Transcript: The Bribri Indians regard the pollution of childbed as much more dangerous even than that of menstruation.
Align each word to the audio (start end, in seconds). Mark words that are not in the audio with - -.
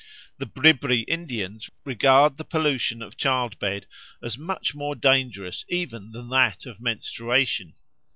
The 0.39 0.47
Bribri 0.47 1.05
Indians 1.07 1.69
regard 1.85 2.37
the 2.37 2.43
pollution 2.43 3.03
of 3.03 3.17
childbed 3.17 3.85
as 4.23 4.35
much 4.35 4.73
more 4.73 4.95
dangerous 4.95 5.63
even 5.69 6.11
than 6.11 6.27
that 6.29 6.65
of 6.65 6.81
menstruation. 6.81 7.75